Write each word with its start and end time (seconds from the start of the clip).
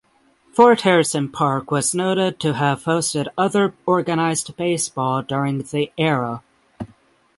Fort 0.55 0.81
Harrison 0.81 1.29
Park 1.29 1.69
was 1.69 1.93
noted 1.93 2.39
to 2.39 2.55
have 2.55 2.85
hosted 2.85 3.27
other 3.37 3.75
organized 3.85 4.57
baseball 4.57 5.21
during 5.21 5.59
the 5.59 5.91
era. 5.95 6.41